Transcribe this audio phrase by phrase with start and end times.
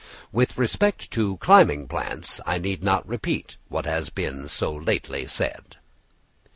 [0.31, 5.75] With respect to climbing plants, I need not repeat what has been so lately said.